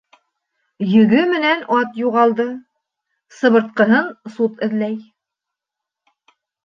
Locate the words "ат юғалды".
1.75-2.45